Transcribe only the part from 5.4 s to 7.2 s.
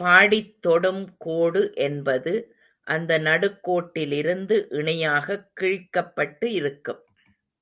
கிழிக்கப்பட்டு இருக்கும்.